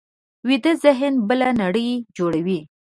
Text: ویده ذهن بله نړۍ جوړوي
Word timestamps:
ویده 0.47 0.71
ذهن 0.83 1.13
بله 1.27 1.49
نړۍ 1.61 1.89
جوړوي 2.17 2.59